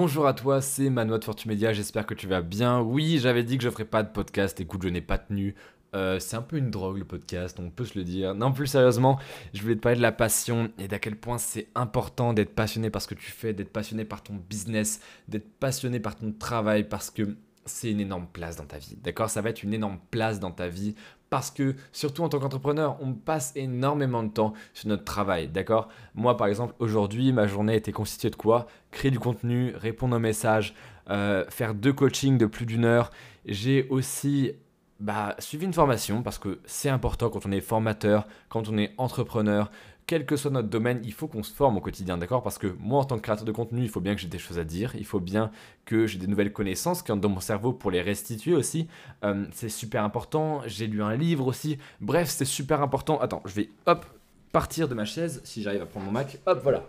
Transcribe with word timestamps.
Bonjour 0.00 0.28
à 0.28 0.32
toi, 0.32 0.60
c'est 0.60 0.90
Manoa 0.90 1.18
de 1.18 1.24
Fortune 1.24 1.50
Media, 1.50 1.72
j'espère 1.72 2.06
que 2.06 2.14
tu 2.14 2.28
vas 2.28 2.40
bien. 2.40 2.80
Oui, 2.80 3.18
j'avais 3.18 3.42
dit 3.42 3.58
que 3.58 3.64
je 3.64 3.68
ferais 3.68 3.84
pas 3.84 4.04
de 4.04 4.08
podcast, 4.08 4.60
écoute, 4.60 4.80
je 4.84 4.88
n'ai 4.88 5.00
pas 5.00 5.18
tenu. 5.18 5.56
Euh, 5.92 6.20
c'est 6.20 6.36
un 6.36 6.42
peu 6.42 6.56
une 6.56 6.70
drogue 6.70 6.98
le 6.98 7.04
podcast, 7.04 7.58
on 7.58 7.68
peut 7.68 7.84
se 7.84 7.98
le 7.98 8.04
dire. 8.04 8.32
Non, 8.36 8.52
plus 8.52 8.68
sérieusement, 8.68 9.18
je 9.52 9.60
voulais 9.60 9.74
te 9.74 9.80
parler 9.80 9.96
de 9.96 10.02
la 10.02 10.12
passion 10.12 10.70
et 10.78 10.86
d'à 10.86 11.00
quel 11.00 11.16
point 11.16 11.36
c'est 11.36 11.66
important 11.74 12.32
d'être 12.32 12.54
passionné 12.54 12.90
par 12.90 13.02
ce 13.02 13.08
que 13.08 13.16
tu 13.16 13.32
fais, 13.32 13.52
d'être 13.52 13.72
passionné 13.72 14.04
par 14.04 14.22
ton 14.22 14.34
business, 14.34 15.00
d'être 15.26 15.50
passionné 15.58 15.98
par 15.98 16.14
ton 16.14 16.30
travail 16.30 16.84
parce 16.84 17.10
que 17.10 17.36
c'est 17.68 17.90
une 17.90 18.00
énorme 18.00 18.26
place 18.32 18.56
dans 18.56 18.64
ta 18.64 18.78
vie. 18.78 18.96
D'accord? 19.02 19.30
Ça 19.30 19.40
va 19.42 19.50
être 19.50 19.62
une 19.62 19.74
énorme 19.74 19.98
place 20.10 20.40
dans 20.40 20.50
ta 20.50 20.68
vie 20.68 20.94
parce 21.30 21.50
que, 21.50 21.76
surtout 21.92 22.22
en 22.22 22.28
tant 22.28 22.38
qu'entrepreneur, 22.38 22.96
on 23.00 23.12
passe 23.12 23.52
énormément 23.54 24.22
de 24.22 24.30
temps 24.30 24.54
sur 24.72 24.88
notre 24.88 25.04
travail. 25.04 25.48
D'accord? 25.48 25.88
Moi, 26.14 26.36
par 26.36 26.46
exemple, 26.46 26.74
aujourd'hui, 26.78 27.32
ma 27.32 27.46
journée 27.46 27.76
était 27.76 27.92
constituée 27.92 28.30
de 28.30 28.36
quoi? 28.36 28.66
Créer 28.90 29.10
du 29.10 29.18
contenu, 29.18 29.74
répondre 29.76 30.16
aux 30.16 30.20
messages, 30.20 30.74
euh, 31.10 31.44
faire 31.48 31.74
deux 31.74 31.92
coachings 31.92 32.38
de 32.38 32.46
plus 32.46 32.66
d'une 32.66 32.84
heure. 32.84 33.10
J'ai 33.44 33.86
aussi 33.88 34.52
bah, 35.00 35.36
suivi 35.38 35.66
une 35.66 35.74
formation 35.74 36.22
parce 36.22 36.38
que 36.38 36.60
c'est 36.64 36.88
important 36.88 37.30
quand 37.30 37.46
on 37.46 37.52
est 37.52 37.60
formateur, 37.60 38.26
quand 38.48 38.68
on 38.68 38.78
est 38.78 38.94
entrepreneur, 38.96 39.70
quel 40.08 40.24
que 40.24 40.36
soit 40.36 40.50
notre 40.50 40.68
domaine, 40.68 41.00
il 41.04 41.12
faut 41.12 41.28
qu'on 41.28 41.42
se 41.42 41.52
forme 41.52 41.76
au 41.76 41.80
quotidien, 41.82 42.16
d'accord? 42.16 42.42
Parce 42.42 42.56
que 42.56 42.74
moi, 42.80 43.00
en 43.00 43.04
tant 43.04 43.16
que 43.16 43.20
créateur 43.20 43.44
de 43.44 43.52
contenu, 43.52 43.82
il 43.82 43.90
faut 43.90 44.00
bien 44.00 44.14
que 44.14 44.20
j'ai 44.22 44.26
des 44.26 44.38
choses 44.38 44.58
à 44.58 44.64
dire, 44.64 44.94
il 44.96 45.04
faut 45.04 45.20
bien 45.20 45.50
que 45.84 46.06
j'ai 46.06 46.18
des 46.18 46.26
nouvelles 46.26 46.52
connaissances 46.52 47.02
qui 47.02 47.12
entrent 47.12 47.20
dans 47.20 47.28
mon 47.28 47.40
cerveau 47.40 47.74
pour 47.74 47.90
les 47.90 48.00
restituer 48.00 48.54
aussi. 48.54 48.88
Euh, 49.22 49.44
c'est 49.52 49.68
super 49.68 50.02
important. 50.02 50.62
J'ai 50.66 50.86
lu 50.86 51.02
un 51.02 51.14
livre 51.14 51.46
aussi. 51.46 51.76
Bref, 52.00 52.30
c'est 52.30 52.46
super 52.46 52.80
important. 52.80 53.20
Attends, 53.20 53.42
je 53.44 53.52
vais 53.52 53.68
hop 53.84 54.06
partir 54.50 54.88
de 54.88 54.94
ma 54.94 55.04
chaise 55.04 55.42
si 55.44 55.62
j'arrive 55.62 55.82
à 55.82 55.86
prendre 55.86 56.06
mon 56.06 56.12
Mac. 56.12 56.38
Hop, 56.46 56.60
voilà. 56.62 56.84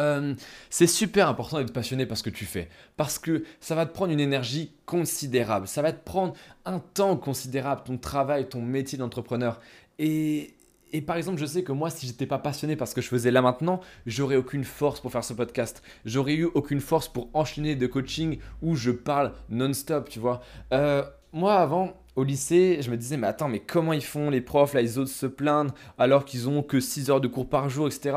Euh, 0.00 0.34
c'est 0.70 0.88
super 0.88 1.28
important 1.28 1.58
d'être 1.58 1.72
passionné 1.72 2.04
par 2.04 2.16
ce 2.16 2.24
que 2.24 2.30
tu 2.30 2.46
fais. 2.46 2.68
Parce 2.96 3.20
que 3.20 3.44
ça 3.60 3.76
va 3.76 3.86
te 3.86 3.94
prendre 3.94 4.12
une 4.12 4.18
énergie 4.18 4.72
considérable. 4.86 5.68
Ça 5.68 5.82
va 5.82 5.92
te 5.92 6.04
prendre 6.04 6.34
un 6.64 6.80
temps 6.80 7.16
considérable, 7.16 7.82
ton 7.84 7.96
travail, 7.96 8.48
ton 8.48 8.60
métier 8.60 8.98
d'entrepreneur. 8.98 9.60
Et 10.00 10.54
et 10.92 11.00
par 11.02 11.16
exemple, 11.16 11.38
je 11.38 11.46
sais 11.46 11.62
que 11.62 11.72
moi, 11.72 11.90
si 11.90 12.06
j'étais 12.06 12.26
pas 12.26 12.38
passionné 12.38 12.76
par 12.76 12.88
ce 12.88 12.94
que 12.94 13.00
je 13.00 13.08
faisais 13.08 13.30
là 13.30 13.42
maintenant, 13.42 13.80
j'aurais 14.06 14.36
aucune 14.36 14.64
force 14.64 15.00
pour 15.00 15.12
faire 15.12 15.24
ce 15.24 15.32
podcast. 15.32 15.82
J'aurais 16.04 16.34
eu 16.34 16.44
aucune 16.54 16.80
force 16.80 17.08
pour 17.08 17.28
enchaîner 17.34 17.76
de 17.76 17.86
coaching 17.86 18.38
où 18.62 18.76
je 18.76 18.90
parle 18.90 19.32
non-stop, 19.50 20.08
tu 20.08 20.18
vois. 20.18 20.40
Euh, 20.72 21.02
moi, 21.32 21.56
avant, 21.56 21.94
au 22.16 22.24
lycée, 22.24 22.78
je 22.80 22.90
me 22.90 22.96
disais, 22.96 23.16
mais 23.16 23.26
attends, 23.26 23.48
mais 23.48 23.60
comment 23.60 23.92
ils 23.92 24.04
font 24.04 24.30
les 24.30 24.40
profs, 24.40 24.74
là, 24.74 24.80
ils 24.80 24.98
osent 24.98 25.12
se 25.12 25.26
plaindre 25.26 25.74
alors 25.98 26.24
qu'ils 26.24 26.48
ont 26.48 26.62
que 26.62 26.80
6 26.80 27.10
heures 27.10 27.20
de 27.20 27.28
cours 27.28 27.48
par 27.48 27.68
jour, 27.68 27.86
etc. 27.86 28.16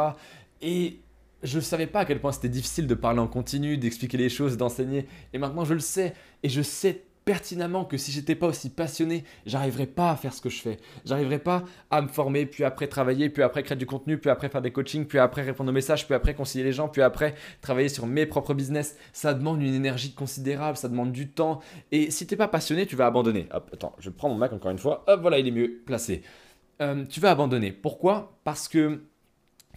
Et 0.61 0.99
je 1.43 1.57
ne 1.57 1.61
savais 1.61 1.87
pas 1.87 2.01
à 2.01 2.05
quel 2.05 2.21
point 2.21 2.31
c'était 2.31 2.49
difficile 2.49 2.87
de 2.87 2.95
parler 2.95 3.19
en 3.19 3.27
continu, 3.27 3.77
d'expliquer 3.77 4.17
les 4.17 4.29
choses, 4.29 4.57
d'enseigner. 4.57 5.07
Et 5.33 5.37
maintenant, 5.37 5.65
je 5.65 5.73
le 5.73 5.79
sais. 5.79 6.13
Et 6.43 6.49
je 6.49 6.61
sais 6.61 7.03
pertinemment 7.25 7.85
que 7.85 7.97
si 7.97 8.11
j'étais 8.11 8.35
pas 8.35 8.47
aussi 8.47 8.69
passionné, 8.69 9.23
j'arriverais 9.45 9.85
pas 9.85 10.11
à 10.11 10.15
faire 10.15 10.33
ce 10.33 10.41
que 10.41 10.49
je 10.49 10.61
fais. 10.61 10.77
J'arriverais 11.05 11.39
pas 11.39 11.63
à 11.89 12.01
me 12.01 12.07
former, 12.07 12.45
puis 12.45 12.63
après 12.63 12.87
travailler, 12.87 13.29
puis 13.29 13.43
après 13.43 13.63
créer 13.63 13.77
du 13.77 13.85
contenu, 13.85 14.17
puis 14.17 14.29
après 14.29 14.49
faire 14.49 14.61
des 14.61 14.71
coachings, 14.71 15.05
puis 15.05 15.19
après 15.19 15.43
répondre 15.43 15.69
aux 15.69 15.73
messages, 15.73 16.05
puis 16.05 16.15
après 16.15 16.33
concilier 16.33 16.63
les 16.63 16.73
gens, 16.73 16.87
puis 16.87 17.01
après 17.01 17.35
travailler 17.61 17.89
sur 17.89 18.07
mes 18.07 18.25
propres 18.25 18.53
business. 18.53 18.97
Ça 19.13 19.33
demande 19.33 19.61
une 19.61 19.73
énergie 19.73 20.13
considérable, 20.13 20.77
ça 20.77 20.89
demande 20.89 21.11
du 21.11 21.29
temps. 21.29 21.61
Et 21.91 22.11
si 22.11 22.25
t'es 22.25 22.35
pas 22.35 22.47
passionné, 22.47 22.85
tu 22.85 22.95
vas 22.95 23.05
abandonner. 23.05 23.47
Hop, 23.51 23.69
attends, 23.73 23.95
je 23.99 24.09
prends 24.09 24.29
mon 24.29 24.35
Mac 24.35 24.53
encore 24.53 24.71
une 24.71 24.79
fois. 24.79 25.03
Hop, 25.07 25.21
voilà, 25.21 25.39
il 25.39 25.47
est 25.47 25.51
mieux 25.51 25.81
placé. 25.85 26.23
Euh, 26.81 27.05
tu 27.05 27.19
vas 27.19 27.31
abandonner. 27.31 27.71
Pourquoi? 27.71 28.39
Parce 28.43 28.67
que 28.67 29.01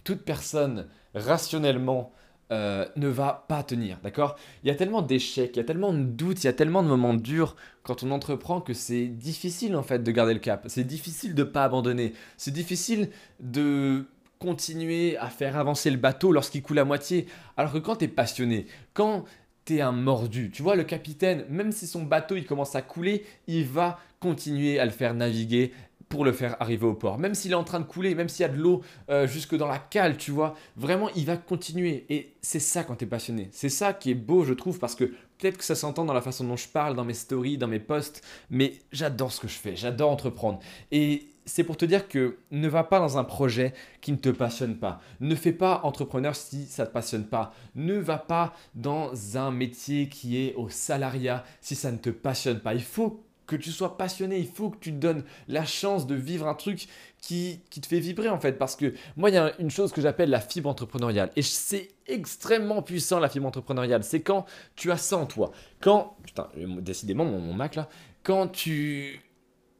toute 0.03 0.23
personne 0.23 0.87
rationnellement 1.13 2.11
euh, 2.51 2.85
ne 2.95 3.07
va 3.07 3.45
pas 3.47 3.63
tenir, 3.63 3.97
d'accord? 4.03 4.35
Il 4.63 4.67
y 4.67 4.71
a 4.71 4.75
tellement 4.75 5.01
d'échecs, 5.01 5.51
il 5.55 5.57
y 5.57 5.61
a 5.61 5.63
tellement 5.63 5.93
de 5.93 6.03
doutes, 6.03 6.43
il 6.43 6.47
y 6.47 6.49
a 6.49 6.53
tellement 6.53 6.83
de 6.83 6.87
moments 6.87 7.15
durs 7.15 7.55
quand 7.83 8.03
on 8.03 8.11
entreprend 8.11 8.61
que 8.61 8.73
c'est 8.73 9.07
difficile 9.07 9.75
en 9.75 9.83
fait 9.83 10.03
de 10.03 10.11
garder 10.11 10.33
le 10.33 10.39
cap. 10.39 10.65
C'est 10.67 10.83
difficile 10.83 11.33
de 11.33 11.43
ne 11.43 11.49
pas 11.49 11.63
abandonner. 11.63 12.13
C'est 12.37 12.51
difficile 12.51 13.09
de 13.39 14.05
continuer 14.39 15.17
à 15.17 15.29
faire 15.29 15.57
avancer 15.57 15.89
le 15.89 15.97
bateau 15.97 16.31
lorsqu'il 16.31 16.61
coule 16.61 16.79
à 16.79 16.85
moitié. 16.85 17.25
Alors 17.57 17.71
que 17.71 17.79
quand 17.79 17.95
tu 17.97 18.05
es 18.05 18.07
passionné, 18.07 18.67
quand 18.93 19.25
tu 19.65 19.77
es 19.77 19.81
un 19.81 19.91
mordu. 19.91 20.51
Tu 20.51 20.61
vois, 20.61 20.75
le 20.75 20.83
capitaine, 20.83 21.45
même 21.49 21.71
si 21.71 21.87
son 21.87 22.03
bateau 22.03 22.35
il 22.35 22.45
commence 22.45 22.75
à 22.75 22.81
couler, 22.81 23.25
il 23.47 23.65
va 23.65 23.99
continuer 24.19 24.79
à 24.79 24.85
le 24.85 24.91
faire 24.91 25.13
naviguer 25.13 25.73
pour 26.09 26.25
le 26.25 26.31
faire 26.31 26.55
arriver 26.59 26.85
au 26.85 26.93
port. 26.93 27.17
Même 27.17 27.35
s'il 27.35 27.51
est 27.51 27.55
en 27.55 27.63
train 27.63 27.79
de 27.79 27.85
couler, 27.85 28.15
même 28.15 28.29
s'il 28.29 28.43
y 28.43 28.49
a 28.49 28.51
de 28.51 28.57
l'eau 28.57 28.81
euh, 29.09 29.27
jusque 29.27 29.55
dans 29.55 29.67
la 29.67 29.79
cale, 29.79 30.17
tu 30.17 30.31
vois, 30.31 30.55
vraiment, 30.75 31.09
il 31.15 31.25
va 31.25 31.37
continuer. 31.37 32.05
Et 32.09 32.33
c'est 32.41 32.59
ça 32.59 32.83
quand 32.83 32.95
tu 32.95 33.05
es 33.05 33.07
passionné. 33.07 33.49
C'est 33.51 33.69
ça 33.69 33.93
qui 33.93 34.11
est 34.11 34.15
beau, 34.15 34.43
je 34.43 34.53
trouve, 34.53 34.79
parce 34.79 34.95
que 34.95 35.05
peut-être 35.05 35.57
que 35.57 35.63
ça 35.63 35.75
s'entend 35.75 36.05
dans 36.05 36.13
la 36.13 36.21
façon 36.21 36.45
dont 36.45 36.57
je 36.57 36.67
parle, 36.67 36.95
dans 36.95 37.05
mes 37.05 37.13
stories, 37.13 37.57
dans 37.57 37.67
mes 37.67 37.79
posts, 37.79 38.23
mais 38.49 38.73
j'adore 38.91 39.31
ce 39.31 39.39
que 39.39 39.47
je 39.47 39.57
fais, 39.57 39.75
j'adore 39.75 40.11
entreprendre. 40.11 40.59
Et 40.91 41.27
c'est 41.45 41.63
pour 41.63 41.77
te 41.77 41.85
dire 41.85 42.07
que 42.07 42.37
ne 42.51 42.67
va 42.67 42.83
pas 42.83 42.99
dans 42.99 43.17
un 43.17 43.23
projet 43.23 43.73
qui 44.01 44.11
ne 44.11 44.17
te 44.17 44.29
passionne 44.29 44.77
pas. 44.77 45.01
Ne 45.19 45.35
fais 45.35 45.51
pas 45.51 45.81
entrepreneur 45.83 46.35
si 46.35 46.65
ça 46.65 46.83
ne 46.83 46.87
te 46.87 46.93
passionne 46.93 47.25
pas. 47.25 47.53
Ne 47.75 47.95
va 47.95 48.17
pas 48.17 48.53
dans 48.73 49.11
un 49.37 49.51
métier 49.51 50.09
qui 50.09 50.37
est 50.43 50.55
au 50.55 50.69
salariat 50.69 51.43
si 51.61 51.75
ça 51.75 51.91
ne 51.91 51.97
te 51.97 52.09
passionne 52.09 52.59
pas. 52.59 52.73
Il 52.73 52.83
faut 52.83 53.24
que 53.47 53.55
tu 53.55 53.71
sois 53.71 53.97
passionné, 53.97 54.39
il 54.39 54.47
faut 54.47 54.69
que 54.69 54.77
tu 54.77 54.91
te 54.91 54.97
donnes 54.97 55.23
la 55.47 55.65
chance 55.65 56.07
de 56.07 56.15
vivre 56.15 56.47
un 56.47 56.55
truc 56.55 56.87
qui, 57.21 57.61
qui 57.69 57.81
te 57.81 57.87
fait 57.87 57.99
vibrer 57.99 58.29
en 58.29 58.39
fait. 58.39 58.53
Parce 58.53 58.75
que 58.75 58.93
moi, 59.15 59.29
il 59.29 59.33
y 59.33 59.37
a 59.37 59.53
une 59.59 59.71
chose 59.71 59.91
que 59.91 60.01
j'appelle 60.01 60.29
la 60.29 60.39
fibre 60.41 60.69
entrepreneuriale. 60.69 61.31
Et 61.35 61.41
c'est 61.41 61.89
extrêmement 62.07 62.81
puissant 62.81 63.19
la 63.19 63.29
fibre 63.29 63.47
entrepreneuriale. 63.47 64.03
C'est 64.03 64.21
quand 64.21 64.45
tu 64.75 64.91
as 64.91 64.97
ça 64.97 65.17
en 65.17 65.25
toi. 65.25 65.51
Quand, 65.79 66.17
putain, 66.23 66.49
décidément, 66.79 67.25
mon, 67.25 67.39
mon 67.39 67.53
Mac 67.53 67.75
là, 67.75 67.89
quand 68.23 68.47
tu, 68.47 69.21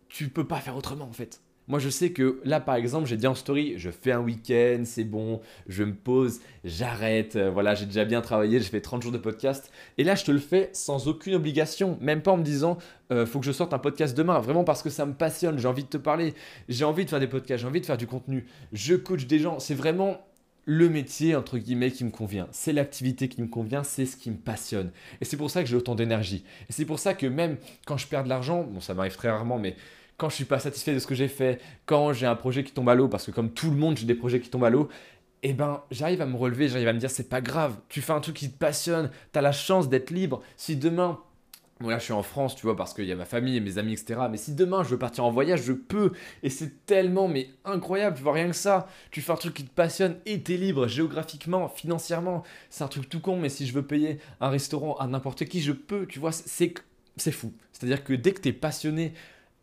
tu 0.09 0.29
peux 0.29 0.47
pas 0.47 0.59
faire 0.59 0.75
autrement 0.75 1.05
en 1.05 1.13
fait. 1.13 1.41
Moi, 1.67 1.79
je 1.79 1.89
sais 1.89 2.11
que 2.11 2.39
là, 2.43 2.59
par 2.59 2.75
exemple, 2.75 3.07
j'ai 3.07 3.17
dit 3.17 3.25
en 3.25 3.33
story, 3.33 3.73
je 3.77 3.89
fais 3.89 4.11
un 4.11 4.19
week-end, 4.19 4.83
c'est 4.85 5.03
bon, 5.03 5.41
je 5.67 5.83
me 5.83 5.93
pose, 5.93 6.39
j'arrête. 6.63 7.35
Euh, 7.35 7.49
voilà, 7.49 7.73
j'ai 7.73 7.85
déjà 7.85 8.05
bien 8.05 8.21
travaillé, 8.21 8.59
j'ai 8.59 8.69
fait 8.69 8.81
30 8.81 9.01
jours 9.01 9.11
de 9.11 9.17
podcast. 9.17 9.71
Et 9.97 10.03
là, 10.03 10.15
je 10.15 10.23
te 10.23 10.31
le 10.31 10.39
fais 10.39 10.69
sans 10.73 11.07
aucune 11.07 11.33
obligation, 11.33 11.97
même 12.01 12.21
pas 12.21 12.31
en 12.31 12.37
me 12.37 12.43
disant, 12.43 12.77
euh, 13.11 13.25
faut 13.25 13.39
que 13.39 13.45
je 13.45 13.51
sorte 13.51 13.73
un 13.73 13.79
podcast 13.79 14.15
demain, 14.15 14.39
vraiment 14.39 14.63
parce 14.63 14.83
que 14.83 14.89
ça 14.89 15.05
me 15.05 15.13
passionne, 15.13 15.57
j'ai 15.57 15.67
envie 15.67 15.83
de 15.83 15.89
te 15.89 15.97
parler, 15.97 16.33
j'ai 16.69 16.85
envie 16.85 17.05
de 17.05 17.09
faire 17.09 17.19
des 17.19 17.27
podcasts, 17.27 17.61
j'ai 17.61 17.67
envie 17.67 17.81
de 17.81 17.85
faire 17.85 17.97
du 17.97 18.07
contenu. 18.07 18.45
Je 18.71 18.95
coach 18.95 19.25
des 19.25 19.39
gens, 19.39 19.59
c'est 19.59 19.75
vraiment 19.75 20.19
le 20.65 20.89
métier, 20.89 21.35
entre 21.35 21.57
guillemets, 21.57 21.91
qui 21.91 22.03
me 22.03 22.09
convient. 22.09 22.47
C'est 22.51 22.73
l'activité 22.73 23.29
qui 23.29 23.41
me 23.41 23.47
convient, 23.47 23.83
c'est 23.83 24.05
ce 24.05 24.17
qui 24.17 24.31
me 24.31 24.37
passionne. 24.37 24.91
Et 25.21 25.25
c'est 25.25 25.37
pour 25.37 25.51
ça 25.51 25.63
que 25.63 25.69
j'ai 25.69 25.75
autant 25.75 25.95
d'énergie. 25.95 26.43
Et 26.69 26.73
c'est 26.73 26.85
pour 26.85 26.99
ça 26.99 27.13
que 27.13 27.27
même 27.27 27.57
quand 27.85 27.97
je 27.97 28.07
perds 28.07 28.23
de 28.23 28.29
l'argent, 28.29 28.63
bon, 28.63 28.81
ça 28.81 28.93
m'arrive 28.93 29.15
très 29.15 29.29
rarement, 29.29 29.59
mais 29.59 29.75
quand 30.17 30.29
je 30.29 30.35
suis 30.35 30.45
pas 30.45 30.59
satisfait 30.59 30.93
de 30.93 30.99
ce 30.99 31.07
que 31.07 31.15
j'ai 31.15 31.27
fait, 31.27 31.61
quand 31.85 32.13
j'ai 32.13 32.25
un 32.25 32.35
projet 32.35 32.63
qui 32.63 32.71
tombe 32.71 32.89
à 32.89 32.95
l'eau, 32.95 33.07
parce 33.07 33.25
que 33.25 33.31
comme 33.31 33.51
tout 33.51 33.69
le 33.69 33.77
monde, 33.77 33.97
j'ai 33.97 34.05
des 34.05 34.15
projets 34.15 34.39
qui 34.39 34.49
tombent 34.49 34.65
à 34.65 34.69
l'eau, 34.69 34.89
eh 35.43 35.53
ben, 35.53 35.83
j'arrive 35.91 36.21
à 36.21 36.25
me 36.25 36.37
relever, 36.37 36.69
j'arrive 36.69 36.87
à 36.87 36.93
me 36.93 36.99
dire, 36.99 37.11
c'est 37.11 37.29
pas 37.29 37.41
grave, 37.41 37.75
tu 37.89 38.01
fais 38.01 38.13
un 38.13 38.19
truc 38.19 38.35
qui 38.35 38.49
te 38.49 38.57
passionne, 38.57 39.11
tu 39.31 39.39
as 39.39 39.41
la 39.41 39.51
chance 39.51 39.89
d'être 39.89 40.09
libre. 40.09 40.41
Si 40.57 40.75
demain, 40.75 41.19
Bon 41.81 41.89
là 41.89 41.99
je 41.99 42.05
suis 42.05 42.13
en 42.13 42.23
France, 42.23 42.55
tu 42.55 42.61
vois, 42.61 42.77
parce 42.77 42.93
qu'il 42.93 43.03
y 43.03 43.11
a 43.11 43.17
ma 43.17 43.25
famille 43.25 43.57
et 43.57 43.59
mes 43.59 43.77
amis, 43.77 43.91
etc. 43.91 44.21
Mais 44.31 44.37
si 44.37 44.55
demain 44.55 44.81
je 44.83 44.89
veux 44.89 44.97
partir 44.97 45.25
en 45.25 45.31
voyage, 45.31 45.63
je 45.63 45.73
peux. 45.73 46.13
Et 46.41 46.49
c'est 46.49 46.85
tellement, 46.85 47.27
mais 47.27 47.49
incroyable, 47.65 48.15
tu 48.15 48.23
vois, 48.23 48.31
rien 48.31 48.47
que 48.47 48.55
ça. 48.55 48.87
Tu 49.11 49.21
fais 49.21 49.33
un 49.33 49.35
truc 49.35 49.53
qui 49.53 49.65
te 49.65 49.73
passionne 49.73 50.15
et 50.25 50.41
t'es 50.41 50.55
libre 50.55 50.87
géographiquement, 50.87 51.67
financièrement. 51.67 52.43
C'est 52.69 52.85
un 52.85 52.87
truc 52.87 53.09
tout 53.09 53.19
con, 53.19 53.37
mais 53.37 53.49
si 53.49 53.67
je 53.67 53.73
veux 53.73 53.85
payer 53.85 54.19
un 54.39 54.47
restaurant 54.47 54.95
à 54.95 55.07
n'importe 55.07 55.43
qui, 55.45 55.61
je 55.61 55.73
peux, 55.73 56.05
tu 56.05 56.17
vois, 56.17 56.31
c'est 56.31 57.31
fou. 57.31 57.51
C'est-à-dire 57.73 58.05
que 58.05 58.13
dès 58.13 58.31
que 58.31 58.39
t'es 58.39 58.53
passionné 58.53 59.13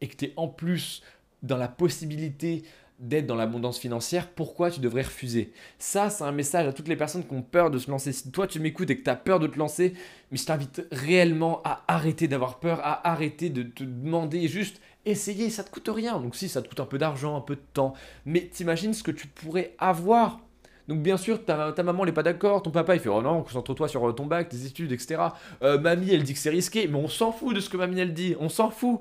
et 0.02 0.08
que 0.08 0.16
tu 0.16 0.26
es 0.26 0.32
en 0.36 0.48
plus 0.48 1.02
dans 1.42 1.56
la 1.56 1.68
possibilité 1.68 2.64
d'être 2.98 3.26
dans 3.26 3.34
l'abondance 3.34 3.78
financière, 3.78 4.28
pourquoi 4.28 4.70
tu 4.70 4.80
devrais 4.80 5.02
refuser? 5.02 5.52
Ça, 5.78 6.10
c'est 6.10 6.22
un 6.24 6.32
message 6.32 6.68
à 6.68 6.72
toutes 6.72 6.88
les 6.88 6.96
personnes 6.96 7.26
qui 7.26 7.34
ont 7.34 7.42
peur 7.42 7.70
de 7.70 7.78
se 7.78 7.90
lancer. 7.90 8.12
Si 8.12 8.30
toi 8.30 8.46
tu 8.46 8.60
m'écoutes 8.60 8.90
et 8.90 8.98
que 8.98 9.02
tu 9.02 9.10
as 9.10 9.16
peur 9.16 9.40
de 9.40 9.46
te 9.46 9.58
lancer, 9.58 9.94
mais 10.30 10.36
je 10.36 10.44
t'invite 10.44 10.86
réellement 10.92 11.62
à 11.64 11.82
arrêter 11.88 12.28
d'avoir 12.28 12.60
peur, 12.60 12.80
à 12.82 13.10
arrêter 13.10 13.48
de 13.48 13.62
te 13.62 13.82
demander 13.82 14.46
juste 14.46 14.80
essayer, 15.04 15.50
ça 15.50 15.64
te 15.64 15.70
coûte 15.70 15.88
rien. 15.92 16.20
Donc 16.20 16.36
si, 16.36 16.48
ça 16.48 16.62
te 16.62 16.68
coûte 16.68 16.80
un 16.80 16.86
peu 16.86 16.98
d'argent, 16.98 17.36
un 17.36 17.40
peu 17.40 17.56
de 17.56 17.64
temps, 17.72 17.94
mais 18.24 18.48
t'imagines 18.52 18.94
ce 18.94 19.02
que 19.02 19.10
tu 19.10 19.26
pourrais 19.26 19.74
avoir 19.78 20.40
donc 20.88 21.00
bien 21.00 21.16
sûr, 21.16 21.44
ta, 21.44 21.72
maman 21.82 22.04
n'est 22.04 22.12
pas 22.12 22.22
d'accord, 22.22 22.62
ton 22.62 22.70
papa 22.70 22.94
il 22.94 23.00
fait 23.00 23.08
oh 23.08 23.22
non, 23.22 23.42
concentre-toi 23.42 23.88
sur 23.88 24.08
euh, 24.08 24.12
ton 24.12 24.26
bac, 24.26 24.48
tes 24.48 24.66
études, 24.66 24.92
etc. 24.92 25.20
Euh, 25.62 25.78
mamie 25.78 26.10
elle 26.10 26.24
dit 26.24 26.32
que 26.32 26.38
c'est 26.38 26.50
risqué, 26.50 26.88
mais 26.88 26.98
on 26.98 27.08
s'en 27.08 27.32
fout 27.32 27.54
de 27.54 27.60
ce 27.60 27.70
que 27.70 27.76
mamie 27.76 28.00
elle 28.00 28.12
dit, 28.12 28.34
on 28.40 28.48
s'en 28.48 28.70
fout. 28.70 29.00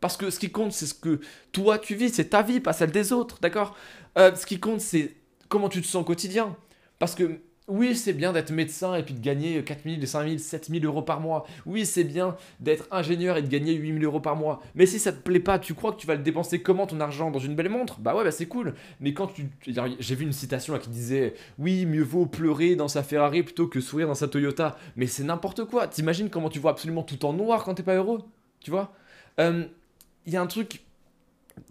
Parce 0.00 0.16
que 0.16 0.30
ce 0.30 0.38
qui 0.38 0.50
compte, 0.50 0.72
c'est 0.72 0.86
ce 0.86 0.94
que 0.94 1.20
toi 1.52 1.78
tu 1.78 1.94
vis, 1.94 2.10
c'est 2.10 2.30
ta 2.30 2.42
vie, 2.42 2.60
pas 2.60 2.72
celle 2.72 2.90
des 2.92 3.12
autres, 3.12 3.38
d'accord? 3.40 3.76
Euh, 4.16 4.34
Ce 4.34 4.46
qui 4.46 4.60
compte, 4.60 4.80
c'est 4.80 5.14
comment 5.48 5.68
tu 5.68 5.80
te 5.82 5.86
sens 5.86 6.02
au 6.02 6.04
quotidien. 6.04 6.56
Parce 6.98 7.14
que 7.14 7.40
Oui, 7.68 7.94
c'est 7.94 8.14
bien 8.14 8.32
d'être 8.32 8.50
médecin 8.50 8.94
et 8.94 9.02
puis 9.02 9.12
de 9.12 9.20
gagner 9.20 9.62
4000, 9.62 10.08
5000, 10.08 10.40
7000 10.40 10.86
euros 10.86 11.02
par 11.02 11.20
mois. 11.20 11.44
Oui, 11.66 11.84
c'est 11.84 12.04
bien 12.04 12.34
d'être 12.60 12.86
ingénieur 12.90 13.36
et 13.36 13.42
de 13.42 13.46
gagner 13.48 13.74
8000 13.74 14.04
euros 14.04 14.20
par 14.20 14.36
mois. 14.36 14.62
Mais 14.74 14.86
si 14.86 14.98
ça 14.98 15.12
te 15.12 15.18
plaît 15.20 15.38
pas, 15.38 15.58
tu 15.58 15.74
crois 15.74 15.92
que 15.92 15.98
tu 16.00 16.06
vas 16.06 16.14
le 16.14 16.22
dépenser 16.22 16.62
comment 16.62 16.86
ton 16.86 16.98
argent 17.00 17.30
Dans 17.30 17.38
une 17.38 17.54
belle 17.54 17.68
montre? 17.68 18.00
Bah 18.00 18.14
ouais, 18.16 18.24
bah 18.24 18.30
c'est 18.30 18.46
cool. 18.46 18.74
Mais 19.00 19.12
quand 19.12 19.26
tu. 19.26 19.50
J'ai 19.98 20.14
vu 20.14 20.24
une 20.24 20.32
citation 20.32 20.78
qui 20.78 20.88
disait 20.88 21.34
Oui, 21.58 21.84
mieux 21.84 22.02
vaut 22.02 22.24
pleurer 22.24 22.74
dans 22.74 22.88
sa 22.88 23.02
Ferrari 23.02 23.42
plutôt 23.42 23.66
que 23.66 23.80
sourire 23.80 24.06
dans 24.08 24.14
sa 24.14 24.28
Toyota. 24.28 24.78
Mais 24.96 25.06
c'est 25.06 25.24
n'importe 25.24 25.64
quoi. 25.66 25.88
T'imagines 25.88 26.30
comment 26.30 26.48
tu 26.48 26.60
vois 26.60 26.70
absolument 26.70 27.02
tout 27.02 27.22
en 27.26 27.34
noir 27.34 27.64
quand 27.64 27.74
t'es 27.74 27.82
pas 27.82 27.96
heureux? 27.96 28.22
Tu 28.60 28.70
vois? 28.70 28.92
Euh, 29.40 29.64
Il 30.28 30.34
y 30.34 30.36
a 30.36 30.42
un 30.42 30.46
truc 30.46 30.82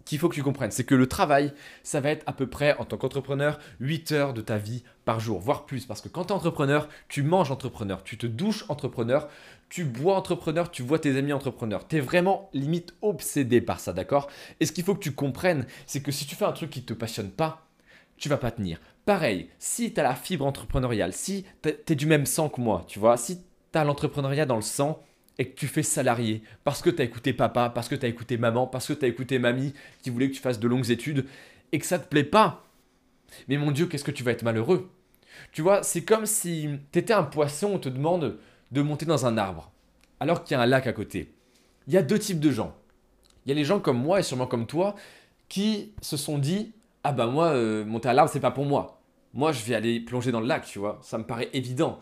qu'il 0.04 0.18
faut 0.18 0.28
que 0.28 0.34
tu 0.34 0.42
comprennes, 0.42 0.72
c'est 0.72 0.82
que 0.82 0.96
le 0.96 1.06
travail, 1.06 1.52
ça 1.84 2.00
va 2.00 2.10
être 2.10 2.24
à 2.26 2.32
peu 2.32 2.48
près, 2.48 2.76
en 2.78 2.84
tant 2.84 2.96
qu'entrepreneur, 2.96 3.60
8 3.78 4.10
heures 4.10 4.34
de 4.34 4.40
ta 4.40 4.58
vie 4.58 4.82
par 5.04 5.20
jour, 5.20 5.38
voire 5.38 5.64
plus. 5.64 5.86
Parce 5.86 6.00
que 6.00 6.08
quand 6.08 6.24
tu 6.24 6.32
es 6.32 6.36
entrepreneur, 6.36 6.88
tu 7.06 7.22
manges 7.22 7.52
entrepreneur, 7.52 8.02
tu 8.02 8.18
te 8.18 8.26
douches 8.26 8.64
entrepreneur, 8.68 9.28
tu 9.68 9.84
bois 9.84 10.16
entrepreneur, 10.16 10.72
tu 10.72 10.82
vois 10.82 10.98
tes 10.98 11.16
amis 11.16 11.32
entrepreneurs. 11.32 11.86
Tu 11.86 11.98
es 11.98 12.00
vraiment 12.00 12.50
limite 12.52 12.94
obsédé 13.00 13.60
par 13.60 13.78
ça, 13.78 13.92
d'accord? 13.92 14.28
Et 14.58 14.66
ce 14.66 14.72
qu'il 14.72 14.82
faut 14.82 14.96
que 14.96 15.04
tu 15.04 15.12
comprennes, 15.12 15.64
c'est 15.86 16.02
que 16.02 16.10
si 16.10 16.26
tu 16.26 16.34
fais 16.34 16.44
un 16.44 16.52
truc 16.52 16.70
qui 16.70 16.80
ne 16.80 16.86
te 16.86 16.94
passionne 16.94 17.30
pas, 17.30 17.68
tu 18.16 18.28
vas 18.28 18.38
pas 18.38 18.50
tenir. 18.50 18.80
Pareil, 19.04 19.50
si 19.60 19.94
tu 19.94 20.00
as 20.00 20.02
la 20.02 20.16
fibre 20.16 20.46
entrepreneuriale, 20.46 21.12
si 21.12 21.44
tu 21.62 21.70
es 21.86 21.94
du 21.94 22.06
même 22.06 22.26
sang 22.26 22.48
que 22.48 22.60
moi, 22.60 22.84
tu 22.88 22.98
vois, 22.98 23.16
si 23.16 23.38
tu 23.38 23.78
as 23.78 23.84
l'entrepreneuriat 23.84 24.46
dans 24.46 24.56
le 24.56 24.62
sang, 24.62 25.00
et 25.38 25.50
que 25.50 25.54
tu 25.54 25.66
fais 25.66 25.82
salarié 25.82 26.42
parce 26.64 26.82
que 26.82 26.90
tu 26.90 27.00
as 27.00 27.04
écouté 27.04 27.32
papa, 27.32 27.70
parce 27.70 27.88
que 27.88 27.94
tu 27.94 28.04
as 28.04 28.08
écouté 28.08 28.36
maman, 28.36 28.66
parce 28.66 28.86
que 28.86 28.92
tu 28.92 29.04
as 29.04 29.08
écouté 29.08 29.38
mamie 29.38 29.72
qui 30.02 30.10
voulait 30.10 30.28
que 30.28 30.34
tu 30.34 30.40
fasses 30.40 30.60
de 30.60 30.68
longues 30.68 30.90
études 30.90 31.26
et 31.72 31.78
que 31.78 31.86
ça 31.86 31.98
te 31.98 32.08
plaît 32.08 32.24
pas. 32.24 32.64
Mais 33.48 33.56
mon 33.56 33.70
Dieu, 33.70 33.86
qu'est-ce 33.86 34.04
que 34.04 34.10
tu 34.10 34.24
vas 34.24 34.32
être 34.32 34.42
malheureux. 34.42 34.90
Tu 35.52 35.62
vois, 35.62 35.82
c'est 35.82 36.02
comme 36.02 36.26
si 36.26 36.68
tu 36.92 36.98
étais 36.98 37.12
un 37.12 37.22
poisson, 37.22 37.72
on 37.74 37.78
te 37.78 37.88
demande 37.88 38.38
de 38.72 38.82
monter 38.82 39.06
dans 39.06 39.26
un 39.26 39.38
arbre 39.38 39.70
alors 40.20 40.44
qu'il 40.44 40.56
y 40.56 40.60
a 40.60 40.62
un 40.62 40.66
lac 40.66 40.86
à 40.86 40.92
côté. 40.92 41.32
Il 41.86 41.94
y 41.94 41.96
a 41.96 42.02
deux 42.02 42.18
types 42.18 42.40
de 42.40 42.50
gens. 42.50 42.74
Il 43.46 43.50
y 43.50 43.52
a 43.52 43.54
les 43.54 43.64
gens 43.64 43.80
comme 43.80 43.98
moi 43.98 44.20
et 44.20 44.22
sûrement 44.22 44.46
comme 44.46 44.66
toi 44.66 44.94
qui 45.48 45.92
se 46.02 46.16
sont 46.16 46.38
dit 46.38 46.72
Ah 47.04 47.12
bah 47.12 47.26
moi, 47.26 47.48
euh, 47.48 47.84
monter 47.84 48.08
à 48.08 48.12
l'arbre, 48.12 48.30
c'est 48.30 48.40
pas 48.40 48.50
pour 48.50 48.66
moi. 48.66 49.00
Moi, 49.34 49.52
je 49.52 49.62
vais 49.64 49.74
aller 49.74 50.00
plonger 50.00 50.32
dans 50.32 50.40
le 50.40 50.46
lac, 50.46 50.64
tu 50.66 50.78
vois. 50.78 50.98
Ça 51.02 51.18
me 51.18 51.24
paraît 51.24 51.48
évident. 51.52 52.00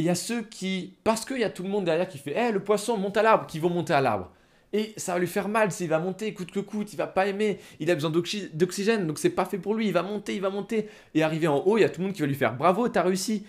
Et 0.00 0.02
il 0.02 0.06
y 0.06 0.08
a 0.08 0.14
ceux 0.14 0.40
qui, 0.40 0.94
parce 1.04 1.26
qu'il 1.26 1.36
y 1.36 1.44
a 1.44 1.50
tout 1.50 1.62
le 1.62 1.68
monde 1.68 1.84
derrière 1.84 2.08
qui 2.08 2.16
fait 2.16 2.34
Eh, 2.34 2.52
le 2.52 2.64
poisson 2.64 2.96
monte 2.96 3.18
à 3.18 3.22
l'arbre, 3.22 3.46
qui 3.46 3.58
vont 3.58 3.68
monter 3.68 3.92
à 3.92 4.00
l'arbre. 4.00 4.32
Et 4.72 4.94
ça 4.96 5.12
va 5.12 5.18
lui 5.18 5.26
faire 5.26 5.46
mal 5.46 5.70
s'il 5.72 5.90
va 5.90 5.98
monter, 5.98 6.32
coûte 6.32 6.50
que 6.52 6.60
coûte, 6.60 6.90
il 6.94 6.96
va 6.96 7.06
pas 7.06 7.26
aimer, 7.26 7.58
il 7.80 7.90
a 7.90 7.94
besoin 7.94 8.10
d'oxygène, 8.10 9.06
donc 9.06 9.18
c'est 9.18 9.28
pas 9.28 9.44
fait 9.44 9.58
pour 9.58 9.74
lui, 9.74 9.88
il 9.88 9.92
va 9.92 10.02
monter, 10.02 10.34
il 10.34 10.40
va 10.40 10.48
monter. 10.48 10.88
Et 11.12 11.22
arrivé 11.22 11.48
en 11.48 11.58
haut, 11.58 11.76
il 11.76 11.82
y 11.82 11.84
a 11.84 11.90
tout 11.90 12.00
le 12.00 12.06
monde 12.06 12.14
qui 12.16 12.22
va 12.22 12.28
lui 12.28 12.34
faire 12.34 12.56
bravo, 12.56 12.88
t'as 12.88 13.02
réussi. 13.02 13.44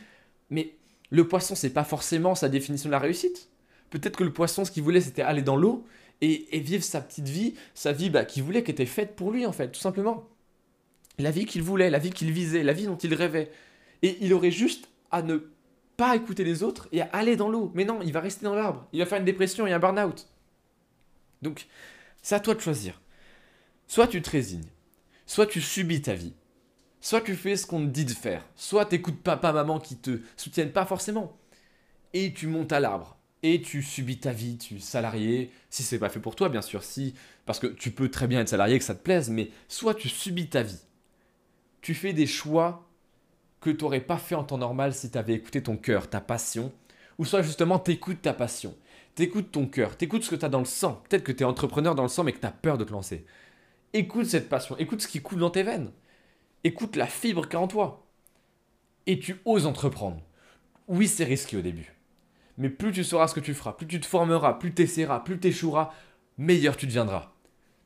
Mais 0.49 0.73
le 1.09 1.25
poisson, 1.25 1.55
c'est 1.55 1.69
pas 1.69 1.85
forcément 1.85 2.35
sa 2.35 2.49
définition 2.49 2.89
de 2.89 2.91
la 2.91 2.99
réussite. 2.99 3.47
Peut-être 3.89 4.17
que 4.17 4.25
le 4.25 4.33
poisson, 4.33 4.65
ce 4.65 4.71
qu'il 4.71 4.83
voulait, 4.83 4.99
c'était 4.99 5.21
aller 5.21 5.43
dans 5.43 5.55
l'eau 5.55 5.85
et, 6.19 6.59
vivre 6.59 6.83
sa 6.83 6.99
petite 6.99 7.29
vie, 7.29 7.53
sa 7.75 7.93
vie 7.93 8.09
bah, 8.09 8.25
qu'il 8.25 8.43
voulait, 8.43 8.61
qui 8.61 8.71
était 8.71 8.85
faite 8.85 9.15
pour 9.15 9.31
lui, 9.31 9.45
en 9.45 9.53
fait, 9.53 9.69
tout 9.69 9.79
simplement. 9.79 10.27
La 11.17 11.31
vie 11.31 11.45
qu'il 11.45 11.63
voulait, 11.63 11.89
la 11.89 11.99
vie 11.99 12.09
qu'il 12.09 12.29
visait, 12.33 12.63
la 12.63 12.73
vie 12.73 12.87
dont 12.87 12.97
il 12.97 13.13
rêvait. 13.13 13.51
Et 14.01 14.17
il 14.19 14.33
aurait 14.33 14.51
juste 14.51 14.89
à 15.11 15.21
ne 15.21 15.39
pas 16.01 16.15
écouter 16.15 16.43
les 16.43 16.63
autres 16.63 16.87
et 16.91 17.01
à 17.01 17.09
aller 17.13 17.35
dans 17.35 17.47
l'eau. 17.47 17.71
Mais 17.75 17.85
non, 17.85 17.99
il 18.01 18.11
va 18.11 18.21
rester 18.21 18.43
dans 18.43 18.55
l'arbre. 18.55 18.87
Il 18.91 18.97
va 18.97 19.05
faire 19.05 19.19
une 19.19 19.25
dépression 19.25 19.67
et 19.67 19.71
un 19.71 19.77
burn-out. 19.77 20.27
Donc, 21.43 21.67
c'est 22.23 22.33
à 22.33 22.39
toi 22.39 22.55
de 22.55 22.59
choisir. 22.59 22.99
Soit 23.87 24.07
tu 24.07 24.19
te 24.19 24.31
résignes, 24.31 24.65
soit 25.27 25.45
tu 25.45 25.61
subis 25.61 26.01
ta 26.01 26.15
vie, 26.15 26.33
soit 27.01 27.21
tu 27.21 27.35
fais 27.35 27.55
ce 27.55 27.67
qu'on 27.67 27.81
te 27.81 27.91
dit 27.91 28.05
de 28.05 28.13
faire, 28.13 28.43
soit 28.55 28.87
tu 28.87 28.95
écoutes 28.95 29.21
papa, 29.21 29.53
maman 29.53 29.79
qui 29.79 29.95
te 29.95 30.21
soutiennent 30.37 30.71
pas 30.71 30.87
forcément, 30.87 31.37
et 32.13 32.33
tu 32.33 32.47
montes 32.47 32.71
à 32.71 32.79
l'arbre, 32.79 33.15
et 33.43 33.61
tu 33.61 33.83
subis 33.83 34.17
ta 34.17 34.31
vie, 34.31 34.57
tu 34.57 34.79
salarié, 34.79 35.51
si 35.69 35.83
c'est 35.83 35.99
pas 35.99 36.09
fait 36.09 36.19
pour 36.19 36.35
toi, 36.35 36.49
bien 36.49 36.63
sûr, 36.63 36.81
si, 36.81 37.13
parce 37.45 37.59
que 37.59 37.67
tu 37.67 37.91
peux 37.91 38.09
très 38.09 38.25
bien 38.25 38.39
être 38.39 38.49
salarié, 38.49 38.79
que 38.79 38.85
ça 38.85 38.95
te 38.95 39.03
plaise, 39.03 39.29
mais 39.29 39.51
soit 39.67 39.93
tu 39.93 40.09
subis 40.09 40.49
ta 40.49 40.63
vie, 40.63 40.81
tu 41.81 41.93
fais 41.93 42.13
des 42.13 42.27
choix 42.27 42.87
que 43.61 43.69
tu 43.69 43.83
n'aurais 43.83 44.01
pas 44.01 44.17
fait 44.17 44.35
en 44.35 44.43
temps 44.43 44.57
normal 44.57 44.93
si 44.93 45.09
tu 45.09 45.17
avais 45.17 45.33
écouté 45.33 45.61
ton 45.61 45.77
cœur, 45.77 46.09
ta 46.09 46.19
passion, 46.19 46.73
ou 47.17 47.25
soit 47.25 47.43
justement 47.43 47.79
t'écoutes 47.79 48.21
ta 48.21 48.33
passion, 48.33 48.75
t'écoutes 49.15 49.51
ton 49.51 49.67
cœur, 49.67 49.95
t'écoutes 49.95 50.23
ce 50.23 50.31
que 50.31 50.35
tu 50.35 50.45
as 50.45 50.49
dans 50.49 50.59
le 50.59 50.65
sang. 50.65 51.01
Peut-être 51.07 51.23
que 51.23 51.31
tu 51.31 51.43
es 51.43 51.45
entrepreneur 51.45 51.93
dans 51.93 52.03
le 52.03 52.09
sang 52.09 52.23
mais 52.23 52.33
que 52.33 52.45
tu 52.45 52.53
peur 52.61 52.77
de 52.77 52.83
te 52.83 52.91
lancer. 52.91 53.25
Écoute 53.93 54.25
cette 54.25 54.49
passion, 54.49 54.75
écoute 54.77 55.01
ce 55.01 55.07
qui 55.07 55.21
coule 55.21 55.39
dans 55.39 55.51
tes 55.51 55.63
veines, 55.63 55.91
écoute 56.63 56.95
la 56.95 57.05
fibre 57.05 57.43
qu'il 57.43 57.53
y 57.53 57.57
a 57.57 57.61
en 57.61 57.67
toi. 57.67 58.07
Et 59.07 59.19
tu 59.19 59.41
oses 59.45 59.65
entreprendre. 59.65 60.21
Oui, 60.87 61.07
c'est 61.07 61.23
risqué 61.23 61.57
au 61.57 61.61
début. 61.61 61.93
Mais 62.57 62.69
plus 62.69 62.91
tu 62.91 63.03
sauras 63.03 63.27
ce 63.27 63.33
que 63.33 63.39
tu 63.39 63.53
feras, 63.53 63.73
plus 63.73 63.87
tu 63.87 63.99
te 63.99 64.05
formeras, 64.05 64.53
plus 64.53 64.73
tu 64.73 64.83
essaieras, 64.83 65.19
plus 65.21 65.39
tu 65.39 65.47
échoueras, 65.47 65.91
meilleur 66.37 66.77
tu 66.77 66.85
deviendras. 66.87 67.31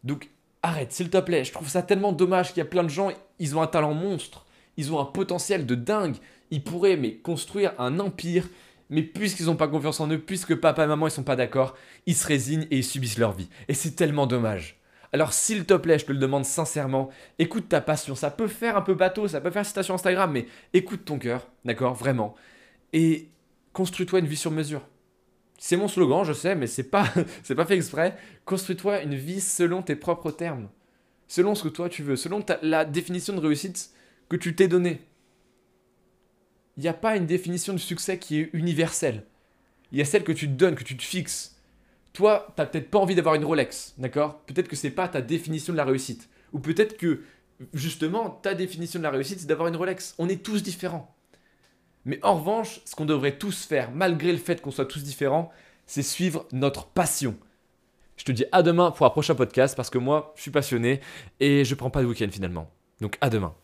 Donc 0.03 0.29
arrête, 0.61 0.91
s'il 0.91 1.09
te 1.09 1.17
plaît, 1.19 1.43
je 1.43 1.51
trouve 1.51 1.69
ça 1.69 1.83
tellement 1.83 2.11
dommage 2.11 2.49
qu'il 2.49 2.57
y 2.57 2.61
a 2.61 2.69
plein 2.69 2.83
de 2.83 2.89
gens, 2.89 3.11
ils 3.39 3.57
ont 3.57 3.61
un 3.61 3.67
talent 3.67 3.93
monstre 3.93 4.44
ils 4.77 4.93
ont 4.93 4.99
un 4.99 5.05
potentiel 5.05 5.65
de 5.65 5.75
dingue. 5.75 6.15
Ils 6.51 6.63
pourraient 6.63 6.97
mais 6.97 7.15
construire 7.15 7.73
un 7.79 7.99
empire. 7.99 8.47
Mais 8.89 9.01
puisqu'ils 9.01 9.47
n'ont 9.47 9.55
pas 9.55 9.67
confiance 9.67 9.99
en 9.99 10.09
eux, 10.09 10.19
puisque 10.19 10.55
papa 10.55 10.83
et 10.83 10.87
maman 10.87 11.07
ils 11.07 11.11
sont 11.11 11.23
pas 11.23 11.35
d'accord, 11.35 11.75
ils 12.05 12.15
se 12.15 12.27
résignent 12.27 12.67
et 12.69 12.77
ils 12.77 12.83
subissent 12.83 13.17
leur 13.17 13.31
vie. 13.31 13.49
Et 13.67 13.73
c'est 13.73 13.95
tellement 13.95 14.27
dommage. 14.27 14.79
Alors 15.11 15.33
s'il 15.33 15.65
te 15.65 15.73
plaît, 15.73 15.97
je 15.97 16.05
te 16.05 16.11
le 16.11 16.19
demande 16.19 16.45
sincèrement, 16.45 17.09
écoute 17.39 17.69
ta 17.69 17.81
passion. 17.81 18.15
Ça 18.15 18.29
peut 18.29 18.47
faire 18.47 18.77
un 18.77 18.81
peu 18.81 18.93
bateau, 18.93 19.27
ça 19.27 19.41
peut 19.41 19.49
faire 19.49 19.65
citation 19.65 19.95
Instagram, 19.95 20.31
mais 20.31 20.45
écoute 20.73 21.05
ton 21.05 21.17
cœur, 21.17 21.47
d'accord, 21.63 21.95
vraiment. 21.95 22.35
Et 22.93 23.29
construis-toi 23.73 24.19
une 24.19 24.27
vie 24.27 24.35
sur 24.35 24.51
mesure. 24.51 24.81
C'est 25.57 25.77
mon 25.77 25.87
slogan, 25.87 26.23
je 26.25 26.33
sais, 26.33 26.53
mais 26.53 26.67
c'est 26.67 26.83
pas, 26.83 27.05
c'est 27.43 27.55
pas 27.55 27.65
fait 27.65 27.75
exprès. 27.77 28.17
Construis-toi 28.43 29.01
une 29.01 29.15
vie 29.15 29.41
selon 29.41 29.81
tes 29.81 29.95
propres 29.95 30.31
termes, 30.31 30.69
selon 31.27 31.55
ce 31.55 31.63
que 31.63 31.69
toi 31.69 31.89
tu 31.89 32.03
veux, 32.03 32.17
selon 32.17 32.43
la 32.61 32.85
définition 32.85 33.33
de 33.33 33.39
réussite 33.39 33.94
que 34.29 34.35
tu 34.35 34.55
t'es 34.55 34.67
donné. 34.67 35.01
Il 36.77 36.83
n'y 36.83 36.89
a 36.89 36.93
pas 36.93 37.15
une 37.15 37.25
définition 37.25 37.73
de 37.73 37.77
succès 37.77 38.19
qui 38.19 38.39
est 38.39 38.49
universelle. 38.53 39.25
Il 39.91 39.97
y 39.97 40.01
a 40.01 40.05
celle 40.05 40.23
que 40.23 40.31
tu 40.31 40.47
te 40.47 40.53
donnes, 40.53 40.75
que 40.75 40.83
tu 40.83 40.97
te 40.97 41.03
fixes. 41.03 41.55
Toi, 42.13 42.47
tu 42.55 42.61
n'as 42.61 42.65
peut-être 42.67 42.89
pas 42.89 42.99
envie 42.99 43.15
d'avoir 43.15 43.35
une 43.35 43.45
Rolex, 43.45 43.93
d'accord? 43.97 44.41
Peut-être 44.45 44.67
que 44.67 44.75
c'est 44.75 44.89
pas 44.89 45.07
ta 45.07 45.21
définition 45.21 45.73
de 45.73 45.77
la 45.77 45.85
réussite. 45.85 46.29
Ou 46.53 46.59
peut-être 46.59 46.97
que, 46.97 47.21
justement, 47.73 48.29
ta 48.29 48.53
définition 48.53 48.99
de 48.99 49.03
la 49.03 49.11
réussite, 49.11 49.39
c'est 49.39 49.47
d'avoir 49.47 49.67
une 49.67 49.75
Rolex. 49.75 50.15
On 50.17 50.27
est 50.29 50.43
tous 50.43 50.63
différents. 50.63 51.15
Mais 52.05 52.19
en 52.23 52.35
revanche, 52.37 52.81
ce 52.85 52.95
qu'on 52.95 53.05
devrait 53.05 53.37
tous 53.37 53.65
faire, 53.65 53.91
malgré 53.91 54.31
le 54.31 54.37
fait 54.37 54.61
qu'on 54.61 54.71
soit 54.71 54.85
tous 54.85 55.03
différents, 55.03 55.51
c'est 55.85 56.03
suivre 56.03 56.47
notre 56.51 56.87
passion. 56.87 57.37
Je 58.17 58.23
te 58.23 58.31
dis 58.31 58.45
à 58.51 58.63
demain 58.63 58.91
pour 58.91 59.05
un 59.05 59.09
prochain 59.09 59.35
podcast 59.35 59.75
parce 59.75 59.89
que 59.89 59.97
moi, 59.97 60.33
je 60.35 60.43
suis 60.43 60.51
passionné 60.51 61.01
et 61.39 61.65
je 61.65 61.75
prends 61.75 61.89
pas 61.89 62.01
de 62.01 62.07
week-end 62.07 62.29
finalement. 62.31 62.69
Donc 63.01 63.17
à 63.21 63.29
demain. 63.29 63.55